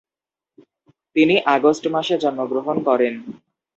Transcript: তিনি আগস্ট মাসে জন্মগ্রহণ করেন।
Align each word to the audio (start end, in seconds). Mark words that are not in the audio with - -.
তিনি 1.15 1.35
আগস্ট 1.55 1.83
মাসে 1.87 2.15
জন্মগ্রহণ 2.23 2.77
করেন। 2.87 3.13